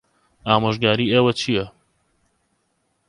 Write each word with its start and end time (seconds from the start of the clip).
ئامۆژگاریی 0.47 1.11
ئێوە 1.13 1.31
چییە؟ 1.39 1.65